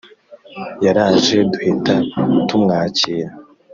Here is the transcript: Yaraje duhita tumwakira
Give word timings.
Yaraje 0.85 1.37
duhita 1.51 1.95
tumwakira 2.47 3.29